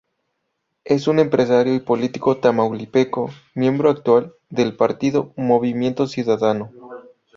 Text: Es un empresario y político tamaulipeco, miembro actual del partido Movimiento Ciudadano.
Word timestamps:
Es 0.83 1.07
un 1.07 1.19
empresario 1.19 1.75
y 1.75 1.79
político 1.79 2.35
tamaulipeco, 2.37 3.29
miembro 3.53 3.91
actual 3.91 4.33
del 4.49 4.75
partido 4.75 5.31
Movimiento 5.37 6.07
Ciudadano. 6.07 6.71